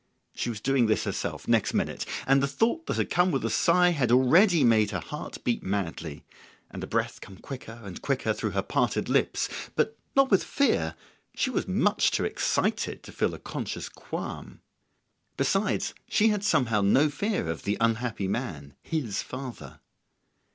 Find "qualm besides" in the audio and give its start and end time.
13.89-15.93